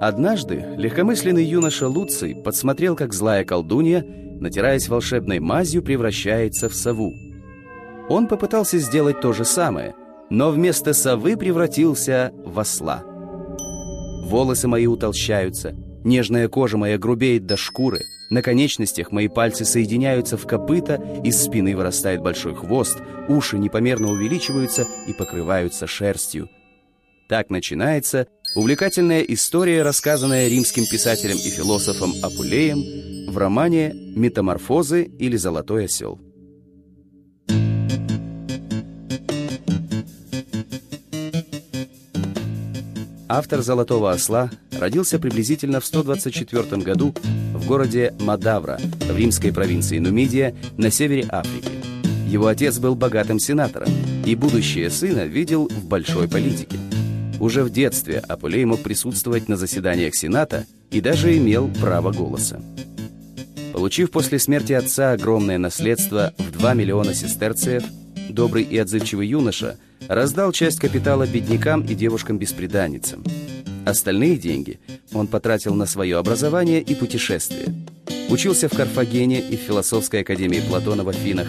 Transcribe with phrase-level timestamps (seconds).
[0.00, 4.04] Однажды легкомысленный юноша Луций подсмотрел, как злая колдунья,
[4.40, 7.12] натираясь волшебной мазью, превращается в сову.
[8.08, 9.94] Он попытался сделать то же самое,
[10.30, 13.02] но вместо совы превратился в осла.
[14.24, 20.46] Волосы мои утолщаются, нежная кожа моя грубеет до шкуры, на конечностях мои пальцы соединяются в
[20.46, 26.48] копыта, из спины вырастает большой хвост, уши непомерно увеличиваются и покрываются шерстью.
[27.28, 35.84] Так начинается увлекательная история, рассказанная римским писателем и философом Апулеем в романе «Метаморфозы» или «Золотой
[35.84, 36.20] осел».
[43.28, 47.14] Автор «Золотого осла» родился приблизительно в 124 году
[47.54, 51.68] в городе Мадавра в римской провинции Нумидия на севере Африки.
[52.26, 53.90] Его отец был богатым сенатором,
[54.24, 56.78] и будущее сына видел в большой политике.
[57.40, 62.60] Уже в детстве Апулей мог присутствовать на заседаниях Сената и даже имел право голоса.
[63.72, 67.84] Получив после смерти отца огромное наследство в 2 миллиона сестерциев,
[68.28, 69.76] добрый и отзывчивый юноша
[70.08, 73.22] раздал часть капитала беднякам и девушкам-бесприданницам.
[73.86, 74.80] Остальные деньги
[75.12, 77.72] он потратил на свое образование и путешествия.
[78.28, 81.46] Учился в Карфагене и в философской академии Платона в Афинах,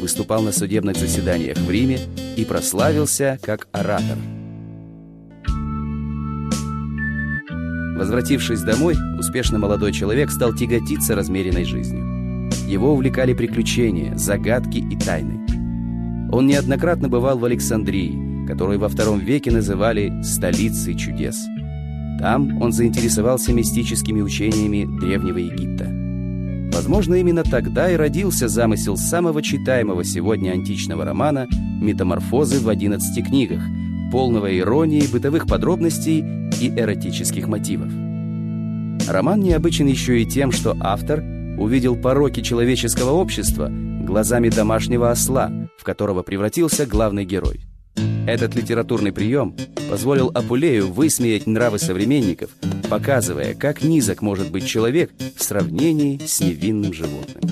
[0.00, 2.00] выступал на судебных заседаниях в Риме
[2.36, 4.18] и прославился как оратор–
[7.98, 12.48] Возвратившись домой, успешный молодой человек стал тяготиться размеренной жизнью.
[12.68, 15.40] Его увлекали приключения, загадки и тайны.
[16.30, 21.44] Он неоднократно бывал в Александрии, которую во втором веке называли «столицей чудес».
[22.20, 25.92] Там он заинтересовался мистическими учениями Древнего Египта.
[26.76, 31.48] Возможно, именно тогда и родился замысел самого читаемого сегодня античного романа
[31.80, 33.62] «Метаморфозы в 11 книгах»,
[34.10, 36.24] полного иронии, бытовых подробностей
[36.60, 37.90] и эротических мотивов.
[39.08, 41.22] Роман необычен еще и тем, что автор
[41.58, 47.60] увидел пороки человеческого общества глазами домашнего осла, в которого превратился главный герой.
[48.26, 49.56] Этот литературный прием
[49.90, 52.50] позволил Апулею высмеять нравы современников,
[52.88, 57.42] показывая, как низок может быть человек в сравнении с невинным животным.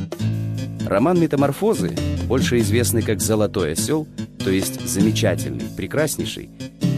[0.87, 1.97] Роман «Метаморфозы»,
[2.28, 4.06] больше известный как «Золотой осел»,
[4.47, 6.49] то есть замечательный, прекраснейший,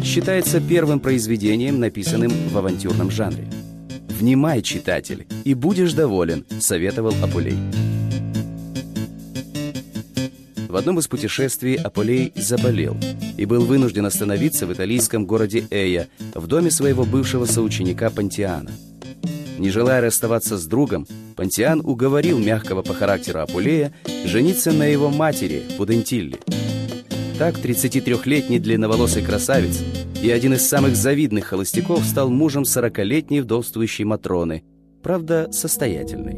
[0.04, 3.48] считается первым произведением, написанным в авантюрном жанре.
[4.06, 7.56] «Внимай, читатель, и будешь доволен»,— советовал Апулей.
[10.68, 12.98] В одном из путешествий Аполей заболел
[13.38, 18.72] и был вынужден остановиться в итальянском городе Эя, в доме своего бывшего соученика Пантиана.
[19.56, 23.94] Не желая расставаться с другом, Пантиан уговорил мягкого по характеру Апулея
[24.26, 26.40] жениться на его матери, Пудентилле.
[27.38, 29.84] Так 33-летний длинноволосый красавец
[30.20, 34.64] и один из самых завидных холостяков стал мужем 40-летней вдовствующей Матроны,
[35.04, 36.36] правда, состоятельной.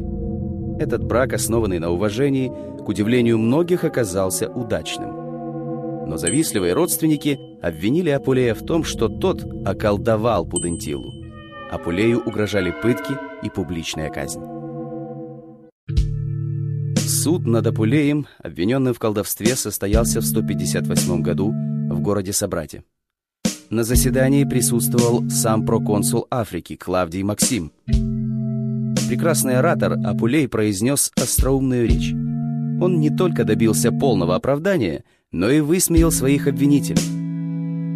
[0.79, 6.07] Этот брак, основанный на уважении, к удивлению многих, оказался удачным.
[6.07, 11.11] Но завистливые родственники обвинили Апулея в том, что тот околдовал Пудентилу.
[11.71, 14.60] Апулею угрожали пытки и публичная казнь.
[17.11, 22.83] Суд над Апулеем, обвиненным в колдовстве, состоялся в 158 году в городе Собрате.
[23.69, 27.73] На заседании присутствовал сам проконсул Африки Клавдий Максим.
[29.09, 32.13] Прекрасный оратор Апулей произнес остроумную речь.
[32.81, 37.03] Он не только добился полного оправдания, но и высмеял своих обвинителей.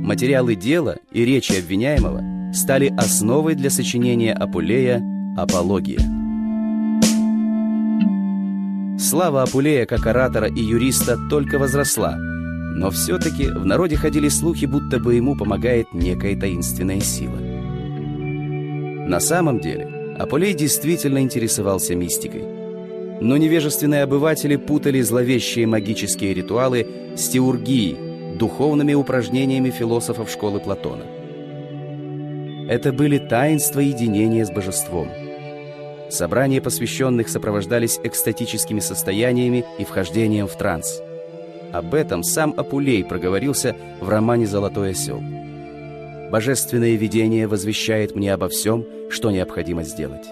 [0.05, 5.01] Материалы дела и речи обвиняемого стали основой для сочинения Апулея
[5.37, 6.14] «Апология».
[8.97, 14.99] Слава Апулея как оратора и юриста только возросла, но все-таки в народе ходили слухи, будто
[14.99, 17.35] бы ему помогает некая таинственная сила.
[19.07, 22.43] На самом деле Апулей действительно интересовался мистикой.
[23.19, 26.87] Но невежественные обыватели путали зловещие магические ритуалы
[27.17, 31.03] с теургией, духовными упражнениями философов школы Платона.
[32.69, 35.09] Это были таинства единения с божеством–
[36.15, 41.01] Собрания посвященных сопровождались экстатическими состояниями и вхождением в транс.
[41.73, 45.21] Об этом сам Апулей проговорился в романе «Золотой осел».
[46.31, 50.25] Божественное видение возвещает мне обо всем, что необходимо сделать.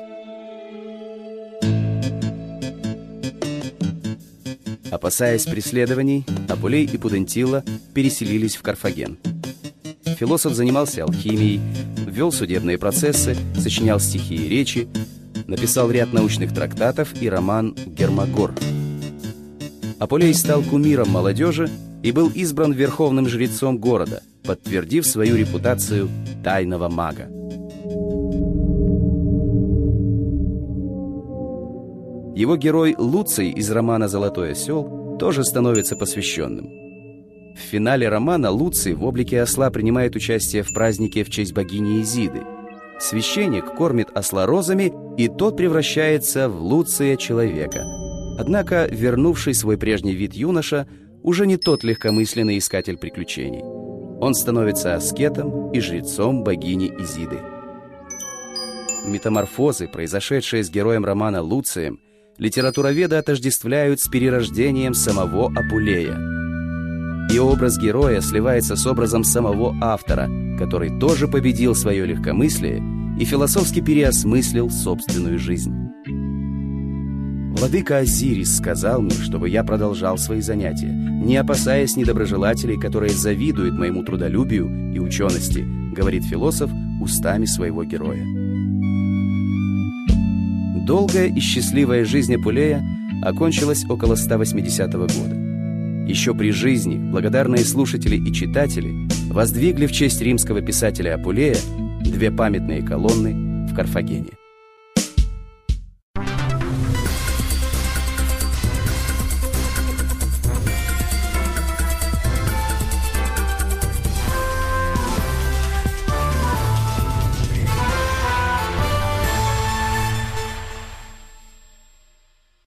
[4.89, 7.62] Опасаясь преследований, Апулей и Пудентила
[7.94, 9.18] переселились в Карфаген.
[10.18, 11.59] Философ занимался алхимией,
[12.07, 14.88] вел судебные процессы, сочинял стихи и речи,
[15.48, 18.54] написал ряд научных трактатов и роман «Гермогор».
[20.00, 21.69] Аполлей стал кумиром молодежи
[22.01, 26.10] и был избран верховным жрецом города, подтвердив свою репутацию
[26.44, 27.30] тайного мага.
[32.36, 36.69] Его герой Луций из романа «Золотой осел» тоже становится посвященным–
[37.54, 42.42] в финале романа Луций в облике осла принимает участие в празднике в честь богини Изиды.
[43.04, 47.84] Священник кормит осла розами, и тот превращается в Луция человека.
[48.40, 50.88] Однако, вернувший свой прежний вид юноша,
[51.22, 53.62] уже не тот легкомысленный искатель приключений.
[54.22, 57.40] Он становится аскетом и жрецом богини Изиды.
[59.06, 62.00] Метаморфозы, произошедшие с героем романа Луцием,
[62.38, 66.18] литературоведы отождествляют с перерождением самого Апулея.
[67.30, 73.80] И образ героя сливается с образом самого автора, который тоже победил свое легкомыслие и философски
[73.80, 75.74] переосмыслил собственную жизнь.
[77.56, 84.04] Владыка Азирис сказал мне, чтобы я продолжал свои занятия, не опасаясь недоброжелателей, которые завидуют моему
[84.04, 85.65] трудолюбию и учености,
[85.95, 88.25] говорит философ устами своего героя.
[90.86, 92.83] Долгая и счастливая жизнь Апулея
[93.21, 95.44] окончилась около 180 года.
[96.07, 101.56] Еще при жизни благодарные слушатели и читатели воздвигли в честь римского писателя Апулея
[102.12, 104.32] две памятные колонны в Карфагене.